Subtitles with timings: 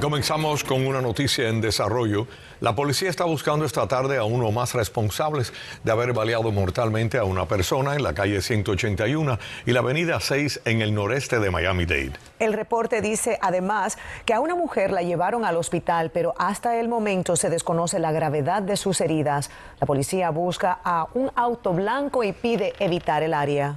[0.00, 2.26] Comenzamos con una noticia en desarrollo.
[2.60, 5.52] La policía está buscando esta tarde a uno más responsables
[5.84, 10.62] de haber baleado mortalmente a una persona en la calle 181 y la avenida 6
[10.64, 12.12] en el noreste de Miami-Dade.
[12.38, 16.88] El reporte dice además que a una mujer la llevaron al hospital, pero hasta el
[16.88, 19.50] momento se desconoce la gravedad de sus heridas.
[19.80, 23.76] La policía busca a un auto blanco y pide evitar el área.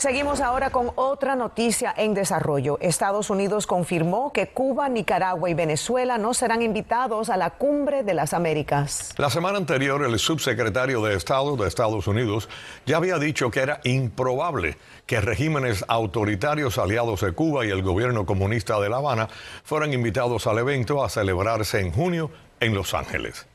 [0.00, 2.78] Seguimos ahora con otra noticia en desarrollo.
[2.80, 8.14] Estados Unidos confirmó que Cuba, Nicaragua y Venezuela no serán invitados a la cumbre de
[8.14, 9.12] las Américas.
[9.18, 12.48] La semana anterior, el subsecretario de Estado de Estados Unidos
[12.86, 18.24] ya había dicho que era improbable que regímenes autoritarios aliados de Cuba y el gobierno
[18.24, 19.28] comunista de La Habana
[19.64, 23.49] fueran invitados al evento a celebrarse en junio en Los Ángeles.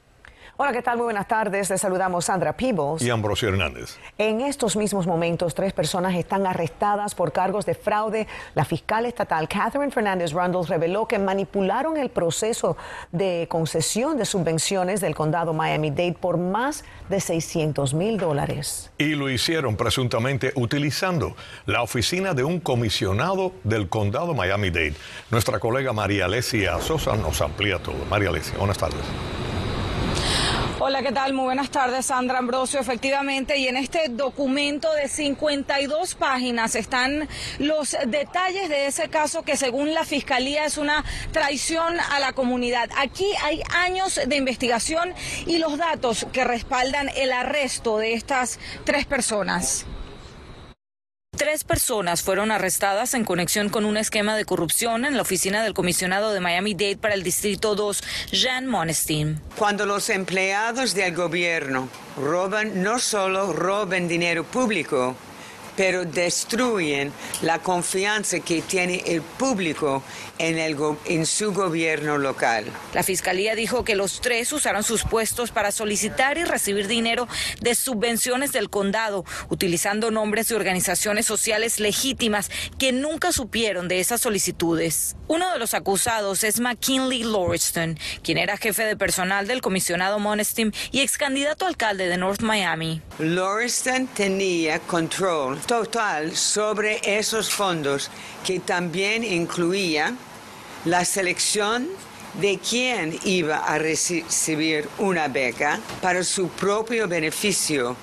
[0.58, 0.95] Hola, ¿qué tal?
[0.95, 1.70] Muy buenas tardes.
[1.70, 3.02] Les saludamos Sandra Peebles.
[3.02, 3.98] Y Ambrosio Hernández.
[4.18, 8.26] En estos mismos momentos, tres personas están arrestadas por cargos de fraude.
[8.54, 12.77] La fiscal estatal Catherine Fernández Rundle reveló que manipularon el proceso
[13.12, 18.93] de concesión de subvenciones del condado Miami-Dade por más de 600 mil dólares.
[18.98, 24.96] Y lo hicieron presuntamente utilizando la oficina de un comisionado del condado Miami-Dade.
[25.32, 27.98] Nuestra colega María Alesia Sosa nos amplía todo.
[28.10, 29.04] María Alesia, buenas tardes.
[30.77, 31.31] Hola, ¿qué tal?
[31.31, 32.81] Muy buenas tardes, Sandra Ambrosio.
[32.81, 39.55] Efectivamente, y en este documento de 52 páginas están los detalles de ese caso que
[39.55, 42.90] según la Fiscalía es una traición a la comunidad.
[42.98, 45.13] Aquí hay años de investigación
[45.46, 49.85] y los datos que respaldan el arresto de estas tres personas.
[51.38, 55.74] Tres personas fueron arrestadas en conexión con un esquema de corrupción en la oficina del
[55.74, 59.42] comisionado de Miami-Dade para el Distrito 2, Jan Monestein.
[59.58, 65.14] Cuando los empleados del gobierno roban, no solo roban dinero público,
[65.75, 70.03] pero destruyen la confianza que tiene el público
[70.38, 70.75] en, el
[71.06, 72.66] en su gobierno local.
[72.94, 77.28] La fiscalía dijo que los tres usaron sus puestos para solicitar y recibir dinero
[77.62, 84.22] de subvenciones del condado, utilizando nombres de organizaciones sociales legítimas que nunca supieron de esas
[84.22, 85.16] solicitudes.
[85.28, 90.72] Uno de los acusados es McKinley Lauriston, quien era jefe de personal del comisionado Monestim
[90.91, 93.02] y ex candidato alcalde de North Miami.
[93.19, 98.09] Lauriston tenía control total sobre esos fondos
[98.46, 100.16] que también incluía
[100.86, 101.90] la selección
[102.40, 107.96] de quién iba a recibir una beca para su propio beneficio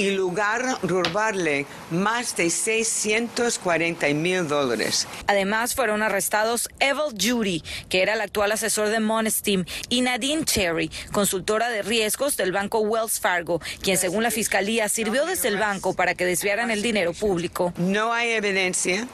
[0.00, 5.06] y lugar robarle más de 640 mil dólares.
[5.26, 10.90] Además, fueron arrestados Evel Judy, que era el actual asesor de Monestim, y Nadine Cherry,
[11.12, 15.92] consultora de riesgos del banco Wells Fargo, quien según la fiscalía sirvió desde el banco
[15.92, 17.74] para que desviaran el dinero público.
[17.76, 19.06] No hay evidencia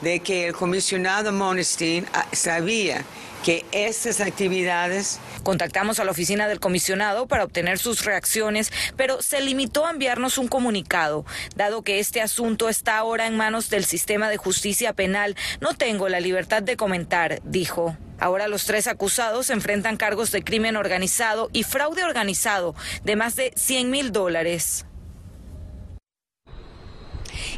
[0.00, 3.04] de que el comisionado Monestin ah, sabía
[3.44, 5.20] que estas actividades...
[5.42, 10.38] Contactamos a la oficina del comisionado para obtener sus reacciones, pero se limitó a enviarnos
[10.38, 11.26] un comunicado.
[11.54, 16.08] Dado que este asunto está ahora en manos del sistema de justicia penal, no tengo
[16.08, 17.94] la libertad de comentar, dijo.
[18.18, 23.52] Ahora los tres acusados enfrentan cargos de crimen organizado y fraude organizado de más de
[23.54, 24.86] 100 mil dólares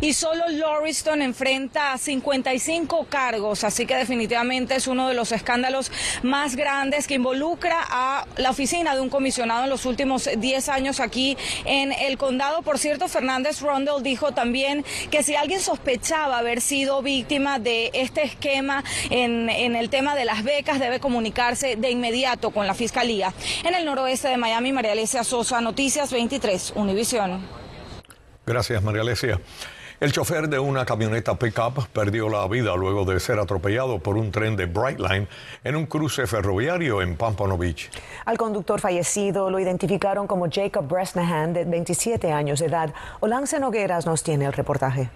[0.01, 5.91] y solo Lauriston enfrenta 55 cargos, así que definitivamente es uno de los escándalos
[6.23, 11.01] más grandes que involucra a la oficina de un comisionado en los últimos 10 años
[11.01, 12.63] aquí en el condado.
[12.63, 18.25] Por cierto, Fernández Rondell dijo también que si alguien sospechaba haber sido víctima de este
[18.25, 23.33] esquema en, en el tema de las becas, debe comunicarse de inmediato con la fiscalía.
[23.65, 27.47] En el noroeste de Miami, María Alesia Sosa, Noticias 23, Univisión.
[28.47, 29.41] Gracias, María Alesia.
[29.99, 34.31] El chofer de una camioneta pickup perdió la vida luego de ser atropellado por un
[34.31, 35.27] tren de Brightline
[35.65, 37.91] en un cruce ferroviario en Pampano Beach.
[38.27, 42.93] Al conductor fallecido lo identificaron como Jacob Bresnahan, de 27 años de edad.
[43.21, 45.09] Olance Nogueras nos tiene el reportaje.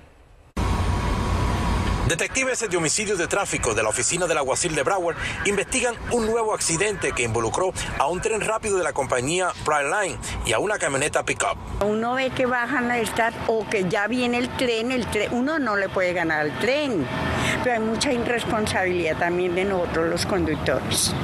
[2.10, 6.52] Detectives de homicidios de tráfico de la oficina del alguacil de Broward investigan un nuevo
[6.52, 11.22] accidente que involucró a un tren rápido de la compañía Line y a una camioneta
[11.22, 11.56] pickup.
[11.84, 15.60] Uno ve que bajan a estar o que ya viene el tren, el tren, uno
[15.60, 17.06] no le puede ganar al tren,
[17.62, 21.14] pero hay mucha irresponsabilidad también de nosotros los conductores.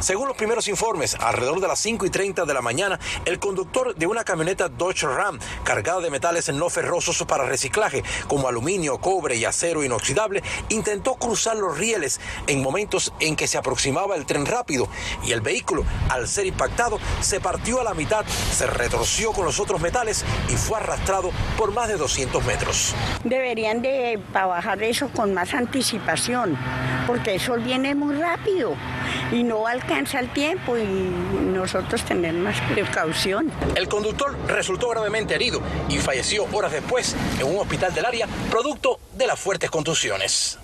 [0.00, 3.94] Según los primeros informes, alrededor de las 5 y 30 de la mañana, el conductor
[3.94, 9.36] de una camioneta Dodge Ram cargada de metales no ferrosos para reciclaje, como aluminio, cobre
[9.36, 14.44] y acero inoxidable, intentó cruzar los rieles en momentos en que se aproximaba el tren
[14.44, 14.88] rápido
[15.24, 19.58] y el vehículo, al ser impactado, se partió a la mitad, se retorció con los
[19.60, 22.94] otros metales y fue arrastrado por más de 200 metros.
[23.24, 26.58] Deberían de trabajar eso con más anticipación,
[27.06, 28.74] porque eso viene muy rápido
[29.32, 33.50] y no alcanza el tiempo y nosotros tener más precaución.
[33.74, 38.98] El conductor resultó gravemente herido y falleció horas después en un hospital del área producto
[39.14, 40.58] de las fuertes contusiones.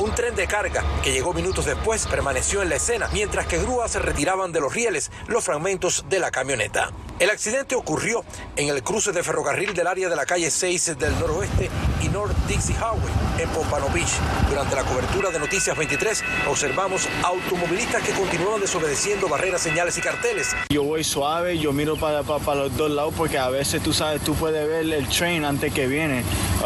[0.00, 3.92] Un tren de carga que llegó minutos después permaneció en la escena mientras que grúas
[3.92, 6.90] se retiraban de los rieles los fragmentos de la camioneta.
[7.22, 8.24] El accidente ocurrió
[8.56, 11.70] en el cruce de ferrocarril del área de la calle 6 del noroeste
[12.02, 14.10] y North Dixie Highway en Pompano Beach.
[14.48, 20.56] Durante la cobertura de Noticias 23 observamos automovilistas que continuaban desobedeciendo barreras, señales y carteles.
[20.68, 24.20] Yo voy suave, yo miro para, para, los dos lados porque a veces tú sabes,
[24.22, 26.24] tú puedes ver el tren antes que viene.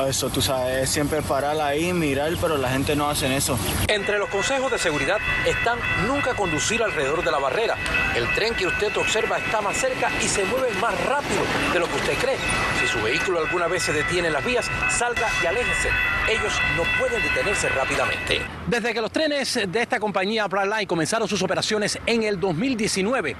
[0.08, 3.58] Eso tú sabes, siempre parar ahí, mirar, pero la gente no hace eso.
[3.88, 7.76] Entre los consejos de seguridad están nunca conducir alrededor de la barrera.
[8.14, 11.40] El tren que usted observa está más cerca y se mueve más rápido
[11.72, 12.36] de lo que usted cree.
[12.80, 15.90] Si su vehículo alguna vez se detiene en las vías, salga y aléjese.
[16.28, 18.40] Ellos no pueden detenerse rápidamente.
[18.66, 23.36] Desde que los trenes de esta compañía Brightline comenzaron sus operaciones en el 2019,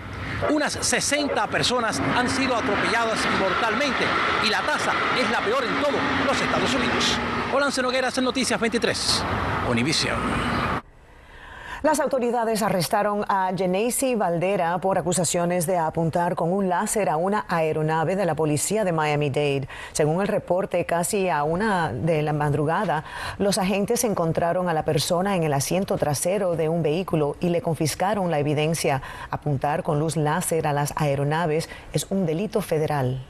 [0.50, 4.04] unas 60 personas han sido atropelladas mortalmente
[4.46, 7.18] y la tasa es la peor en todos los Estados Unidos.
[7.52, 9.24] Olance Nogueras en Noticias 23,
[9.68, 10.65] Univision.
[11.86, 17.44] Las autoridades arrestaron a Genesee Valdera por acusaciones de apuntar con un láser a una
[17.46, 19.68] aeronave de la policía de Miami-Dade.
[19.92, 23.04] Según el reporte, casi a una de la madrugada,
[23.38, 27.62] los agentes encontraron a la persona en el asiento trasero de un vehículo y le
[27.62, 29.00] confiscaron la evidencia.
[29.30, 33.20] Apuntar con luz láser a las aeronaves es un delito federal.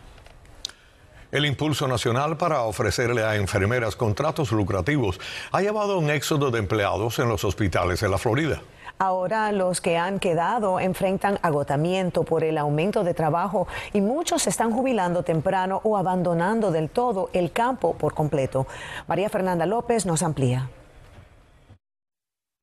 [1.32, 5.18] El impulso nacional para ofrecerle a enfermeras contratos lucrativos
[5.50, 8.60] ha llevado a un éxodo de empleados en los hospitales de la Florida.
[8.98, 14.70] Ahora los que han quedado enfrentan agotamiento por el aumento de trabajo y muchos están
[14.70, 18.66] jubilando temprano o abandonando del todo el campo por completo.
[19.06, 20.70] María Fernanda López nos amplía.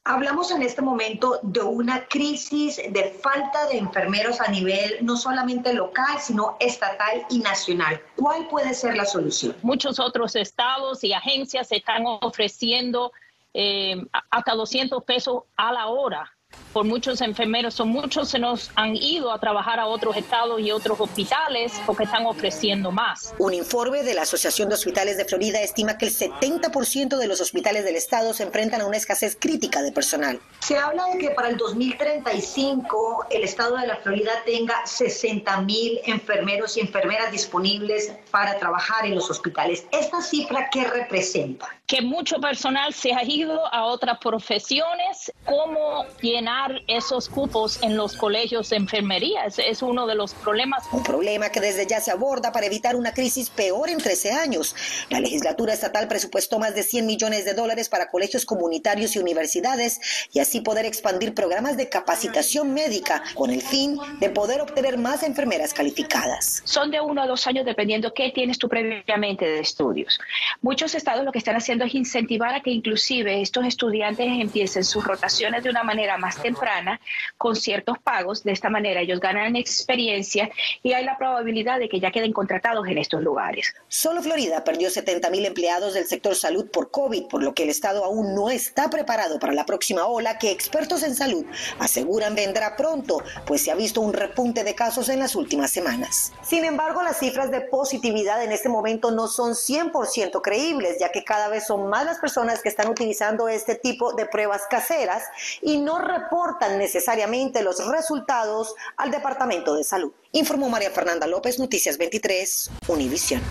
[0.05, 5.73] Hablamos en este momento de una crisis de falta de enfermeros a nivel no solamente
[5.73, 8.01] local, sino estatal y nacional.
[8.17, 9.55] ¿Cuál puede ser la solución?
[9.61, 13.13] Muchos otros estados y agencias están ofreciendo
[13.53, 13.95] eh,
[14.29, 16.29] hasta 200 pesos a la hora
[16.73, 20.71] por muchos enfermeros, son muchos se nos han ido a trabajar a otros estados y
[20.71, 23.33] otros hospitales porque están ofreciendo más.
[23.38, 27.41] Un informe de la Asociación de Hospitales de Florida estima que el 70% de los
[27.41, 30.39] hospitales del estado se enfrentan a una escasez crítica de personal.
[30.59, 35.99] Se habla de que para el 2035 el estado de la Florida tenga 60 mil
[36.06, 39.85] enfermeros y enfermeras disponibles para trabajar en los hospitales.
[39.91, 41.67] ¿Esta cifra qué representa?
[41.85, 45.31] Que mucho personal se ha ido a otras profesiones.
[45.45, 46.06] ¿Cómo
[46.44, 49.45] llenar esos cupos en los colegios de enfermería.
[49.45, 50.84] Es, uno de los problemas.
[50.92, 54.75] Un problema que desde ya se aborda para evitar una crisis peor en 13 años.
[55.10, 60.28] La legislatura estatal presupuestó más de 100 millones de dólares para colegios comunitarios y universidades
[60.34, 65.24] y así poder expandir programas de capacitación médica con el fin de poder obtener más
[65.24, 66.62] enfermeras calificadas.
[66.66, 70.19] Son de uno a dos años dependiendo qué tienes tú previamente de estudios.
[70.62, 75.06] Muchos estados lo que están haciendo es incentivar a que inclusive estos estudiantes empiecen sus
[75.06, 77.00] rotaciones de una manera más temprana
[77.38, 78.44] con ciertos pagos.
[78.44, 80.50] De esta manera ellos ganan experiencia
[80.81, 83.73] y hay la probabilidad de que ya queden contratados en estos lugares.
[83.87, 87.69] Solo Florida perdió 70 mil empleados del sector salud por COVID, por lo que el
[87.69, 91.45] Estado aún no está preparado para la próxima ola que expertos en salud
[91.80, 96.33] aseguran vendrá pronto, pues se ha visto un repunte de casos en las últimas semanas.
[96.44, 101.23] Sin embargo, las cifras de positividad en este momento no son 100% creíbles, ya que
[101.23, 105.23] cada vez son más las personas que están utilizando este tipo de pruebas caseras
[105.61, 110.11] y no reportan necesariamente los resultados al Departamento de Salud.
[110.31, 113.42] Informó María Fernanda López, Noticias 23, Univisión.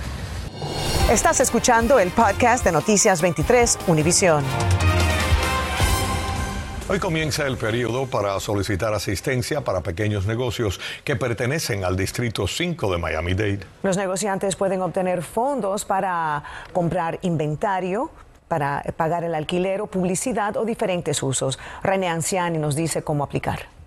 [1.11, 4.45] Estás escuchando el podcast de Noticias 23, Univisión.
[6.88, 12.93] Hoy comienza el periodo para solicitar asistencia para pequeños negocios que pertenecen al Distrito 5
[12.93, 13.61] de Miami-Dade.
[13.83, 18.11] Los negociantes pueden obtener fondos para comprar inventario,
[18.53, 21.59] para pagar el alquiler o publicidad o diferentes usos.
[21.83, 23.82] René Anciani nos dice cómo aplicar.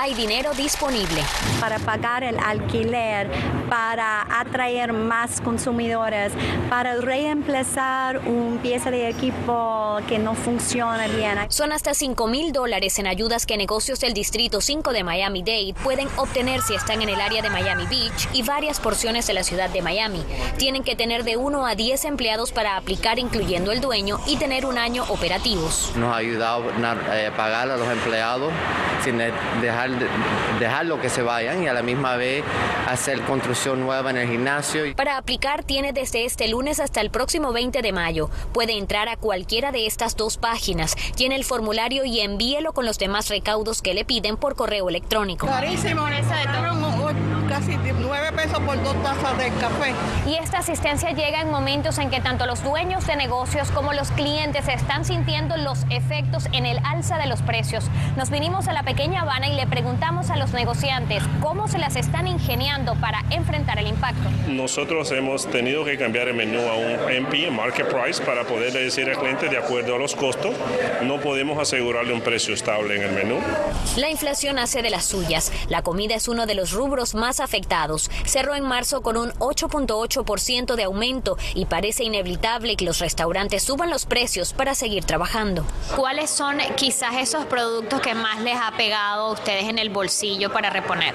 [0.00, 1.22] Hay dinero disponible.
[1.60, 3.28] Para pagar el alquiler,
[3.68, 6.32] para atraer más consumidores,
[6.70, 11.38] para reemplazar un pieza de equipo que no funciona bien.
[11.50, 16.08] Son hasta 5 mil dólares en ayudas que negocios del Distrito 5 de Miami-Dade pueden
[16.16, 19.68] obtener si están en el área de Miami Beach y varias porciones de la ciudad
[19.68, 20.24] de Miami.
[20.56, 24.64] Tienen que tener de 1 a 10 empleados para aplicar, incluyendo el dueño, y tener
[24.64, 25.92] un año operativos.
[25.96, 28.50] Nos ha ayudado a eh, pagar a los empleados
[29.04, 29.89] sin dejar,
[30.58, 32.44] dejarlo que se vayan y a la misma vez
[32.88, 34.94] hacer construcción nueva en el gimnasio.
[34.96, 38.30] Para aplicar tiene desde este lunes hasta el próximo 20 de mayo.
[38.52, 42.98] Puede entrar a cualquiera de estas dos páginas, tiene el formulario y envíelo con los
[42.98, 45.46] demás recaudos que le piden por correo electrónico.
[45.46, 46.06] Carísimo,
[47.50, 49.92] casi 9 pesos por dos tazas de café.
[50.24, 54.12] Y esta asistencia llega en momentos en que tanto los dueños de negocios como los
[54.12, 57.90] clientes están sintiendo los efectos en el alza de los precios.
[58.16, 61.96] Nos vinimos a la pequeña Habana y le preguntamos a los negociantes cómo se las
[61.96, 64.30] están ingeniando para enfrentar el impacto.
[64.46, 69.10] Nosotros hemos tenido que cambiar el menú a un MP, Market Price, para poder decir
[69.10, 70.54] al cliente de acuerdo a los costos.
[71.02, 73.40] No podemos asegurarle un precio estable en el menú.
[73.96, 75.50] La inflación hace de las suyas.
[75.68, 78.10] La comida es uno de los rubros más afectados.
[78.24, 83.90] Cerró en marzo con un 8.8% de aumento y parece inevitable que los restaurantes suban
[83.90, 85.64] los precios para seguir trabajando.
[85.96, 90.52] ¿Cuáles son quizás esos productos que más les ha pegado a ustedes en el bolsillo
[90.52, 91.14] para reponer?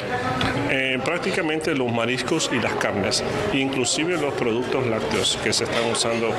[0.70, 6.32] Eh, prácticamente los mariscos y las carnes, inclusive los productos lácteos que se están usando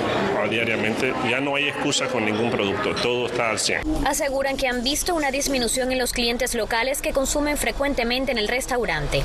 [0.50, 1.14] diariamente.
[1.30, 3.82] Ya no hay excusa con ningún producto, todo está al 100.
[4.06, 8.48] Aseguran que han visto una disminución en los clientes locales que consumen frecuentemente en el
[8.48, 9.22] restaurante.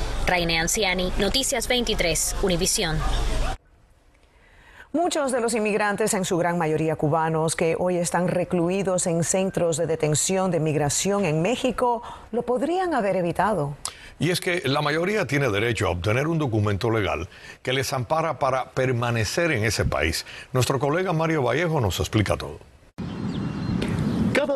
[0.57, 2.97] Anciani, Noticias 23, Univisión.
[4.93, 9.77] Muchos de los inmigrantes, en su gran mayoría cubanos, que hoy están recluidos en centros
[9.77, 12.03] de detención de migración en México,
[12.33, 13.77] lo podrían haber evitado.
[14.19, 17.29] Y es que la mayoría tiene derecho a obtener un documento legal
[17.63, 20.25] que les ampara para permanecer en ese país.
[20.51, 22.70] Nuestro colega Mario Vallejo nos explica todo.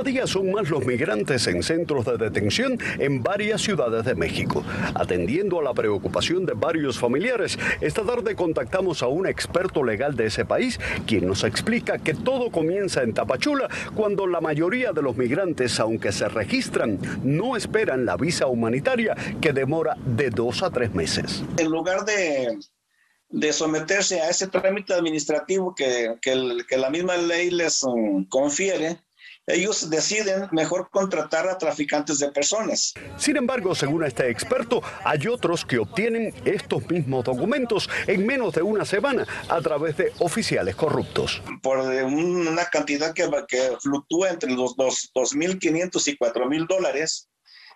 [0.06, 4.64] Día son más los migrantes en centros de detención en varias ciudades de México.
[4.94, 10.28] Atendiendo a la preocupación de varios familiares, esta tarde contactamos a un experto legal de
[10.28, 15.18] ese país, quien nos explica que todo comienza en Tapachula cuando la mayoría de los
[15.18, 20.94] migrantes, aunque se registran, no esperan la visa humanitaria que demora de dos a tres
[20.94, 21.44] meses.
[21.58, 28.24] En lugar de someterse a ese trámite administrativo que, que, la misma ley les um,
[28.26, 29.00] confiere,
[29.48, 32.94] ellos deciden mejor contratar a traficantes de personas.
[33.18, 38.64] Sin embargo, según este experto, hay otros que obtienen estos mismos documentos en menos de
[38.64, 41.42] una semana a través de oficiales corruptos.
[41.62, 47.30] Por una cantidad que, que fluctúa entre los 2.500 y 4.000 dólares,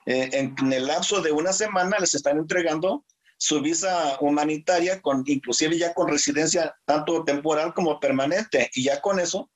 [0.06, 3.06] eh, en, el lapso de una semana les están entregando
[3.38, 9.20] su visa humanitaria, con, inclusive ya con residencia tanto temporal como permanente, y ya con
[9.20, 9.50] eso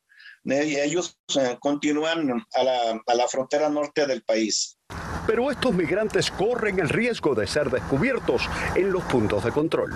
[0.45, 4.77] ellos eh, continúan a la, a la frontera norte del país.
[5.25, 9.93] Pero estos migrantes corren el riesgo de ser descubiertos en los puntos de control.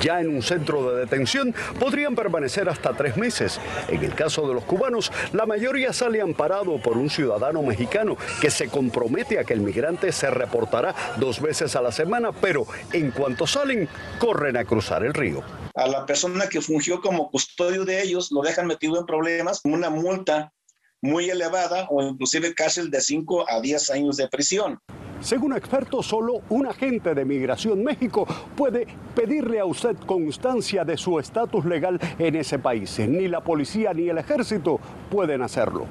[0.00, 3.60] Ya en un centro de detención podrían permanecer hasta tres meses.
[3.88, 8.50] En el caso de los cubanos, la mayoría sale amparado por un ciudadano mexicano que
[8.50, 13.10] se compromete a que el migrante se reportará dos veces a la semana, pero en
[13.10, 15.42] cuanto salen, corren a cruzar el río.
[15.74, 19.90] A la persona que fungió como custodio de ellos lo dejan metido en problemas, una
[19.90, 20.52] multa
[21.00, 24.78] muy elevada o inclusive cárcel de 5 a 10 años de prisión.
[25.22, 28.26] Según expertos, solo un agente de Migración México
[28.56, 32.98] puede pedirle a usted constancia de su estatus legal en ese país.
[32.98, 35.86] Ni la policía ni el ejército pueden hacerlo.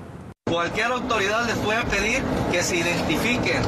[0.49, 2.21] Cualquier autoridad les puede pedir
[2.51, 3.61] que se identifiquen,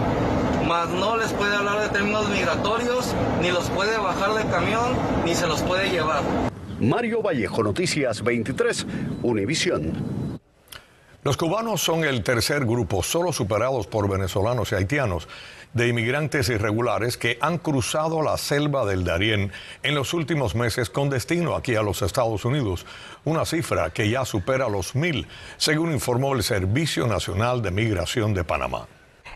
[0.68, 4.92] mas no les puede hablar de términos migratorios, ni los puede bajar del camión,
[5.24, 6.24] ni se los puede llevar.
[6.82, 8.86] Mario Vallejo, Noticias 23,
[9.22, 10.33] Univisión.
[11.24, 15.30] Los cubanos son el tercer grupo, solo superados por venezolanos y haitianos,
[15.72, 19.54] de inmigrantes irregulares que han cruzado la selva del Darién
[19.84, 22.86] en los últimos meses con destino aquí a los Estados Unidos,
[23.24, 25.26] una cifra que ya supera los mil,
[25.56, 28.86] según informó el Servicio Nacional de Migración de Panamá.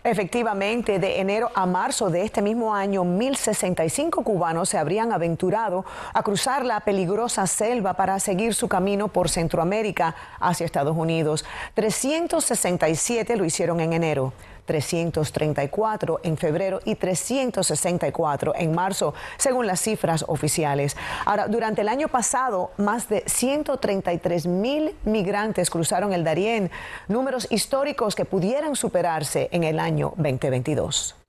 [0.08, 5.84] Efectivamente, de enero a marzo de este mismo año, 1.065 cubanos se habrían aventurado
[6.14, 11.44] a cruzar la peligrosa selva para seguir su camino por Centroamérica hacia Estados Unidos.
[11.74, 14.32] 367 lo hicieron en enero.
[14.67, 20.95] 334 en febrero y 364 en marzo, según las cifras oficiales.
[21.25, 26.69] Ahora, durante el año pasado, más de 133 mil migrantes cruzaron el Darién,
[27.07, 31.26] números históricos que pudieran superarse en el año 2022.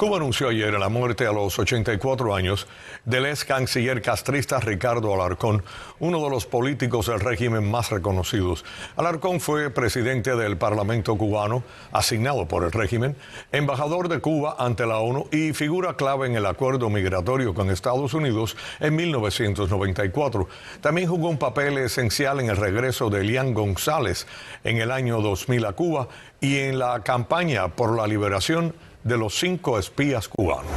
[0.00, 2.66] Cuba anunció ayer la muerte a los 84 años
[3.04, 5.62] del ex canciller castrista Ricardo Alarcón,
[5.98, 8.64] uno de los políticos del régimen más reconocidos.
[8.96, 13.14] Alarcón fue presidente del Parlamento cubano, asignado por el régimen,
[13.52, 18.14] embajador de Cuba ante la ONU y figura clave en el acuerdo migratorio con Estados
[18.14, 20.48] Unidos en 1994.
[20.80, 24.26] También jugó un papel esencial en el regreso de Elian González
[24.64, 26.08] en el año 2000 a Cuba
[26.40, 28.72] y en la campaña por la liberación
[29.04, 30.70] de los cinco espías cubanos.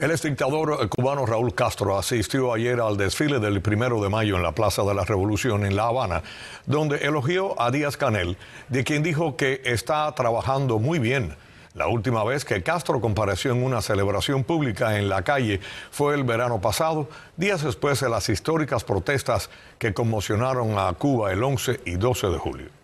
[0.00, 4.52] El exdictador cubano Raúl Castro asistió ayer al desfile del primero de mayo en la
[4.52, 6.22] Plaza de la Revolución en La Habana,
[6.64, 8.38] donde elogió a Díaz Canel,
[8.70, 11.36] de quien dijo que está trabajando muy bien.
[11.74, 15.60] La última vez que Castro compareció en una celebración pública en la calle
[15.90, 21.44] fue el verano pasado, días después de las históricas protestas que conmocionaron a Cuba el
[21.44, 22.79] 11 y 12 de julio.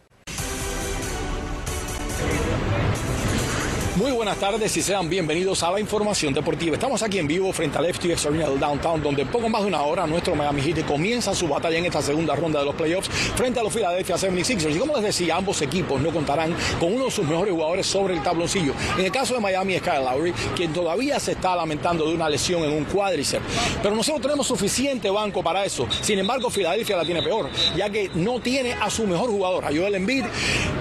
[3.97, 6.75] Muy buenas tardes y sean bienvenidos a la información deportiva.
[6.75, 9.81] Estamos aquí en vivo frente al FTX Arena del Downtown, donde poco más de una
[9.81, 13.59] hora nuestro Miami Heat comienza su batalla en esta segunda ronda de los playoffs frente
[13.59, 14.77] a los Philadelphia 76ers.
[14.77, 18.13] Y como les decía, ambos equipos no contarán con uno de sus mejores jugadores sobre
[18.13, 18.75] el tabloncillo.
[18.99, 22.29] En el caso de Miami es Kyle Lowry, quien todavía se está lamentando de una
[22.29, 23.47] lesión en un cuádriceps.
[23.83, 25.89] Pero nosotros tenemos suficiente banco para eso.
[26.03, 29.69] Sin embargo, Filadelfia la tiene peor, ya que no tiene a su mejor jugador, a
[29.69, 30.25] Joel Embiid,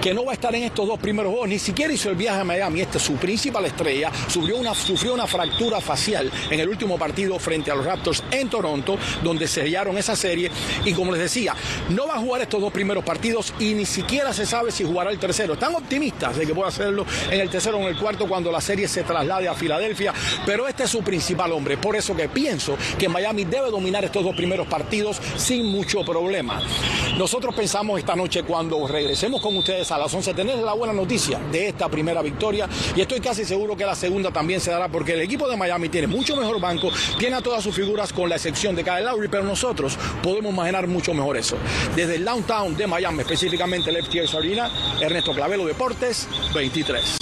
[0.02, 1.48] que no va a estar en estos dos primeros juegos.
[1.48, 2.82] Ni siquiera hizo el viaje a Miami.
[2.82, 7.84] Este su principal estrella, sufrió una, fractura facial en el último partido frente a los
[7.84, 10.50] Raptors en Toronto, donde sellaron esa serie.
[10.84, 11.54] Y como les decía,
[11.90, 15.10] no va a jugar estos dos primeros partidos y ni siquiera se sabe si jugará
[15.10, 15.52] el tercero.
[15.52, 18.60] Están optimistas de que pueda hacerlo en el tercero o en el cuarto cuando la
[18.60, 20.12] serie se traslade a Filadelfia,
[20.44, 21.76] pero este es su principal hombre.
[21.76, 26.60] Por eso que pienso que Miami debe dominar estos dos primeros partidos sin mucho problema.
[27.16, 31.38] Nosotros pensamos esta noche cuando regresemos con ustedes a las 11 tener la buena noticia
[31.52, 35.12] de esta primera victoria y estoy casi seguro que la segunda también se dará porque
[35.12, 38.36] el equipo de Miami tiene mucho mejor banco, tiene a todas sus figuras con la
[38.36, 41.58] excepción de Kyle Lowry, pero nosotros podemos imaginar mucho mejor eso.
[41.94, 47.18] Desde el downtown de Miami, específicamente el FTX Arena, Ernesto Clavelo Deportes 23.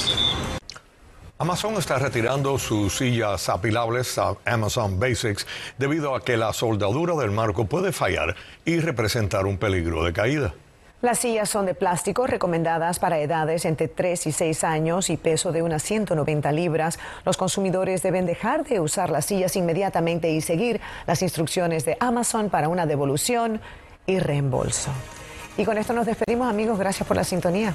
[1.39, 5.45] Amazon está retirando sus sillas apilables a Amazon Basics
[5.77, 10.55] debido a que la soldadura del marco puede fallar y representar un peligro de caída.
[11.05, 15.53] Las sillas son de plástico recomendadas para edades entre 3 y 6 años y peso
[15.53, 16.99] de unas 190 libras.
[17.27, 22.49] Los consumidores deben dejar de usar las sillas inmediatamente y seguir las instrucciones de Amazon
[22.49, 23.61] para una devolución
[24.07, 24.93] y reembolso.
[25.59, 27.75] Y con esto nos despedimos amigos, gracias por la sintonía.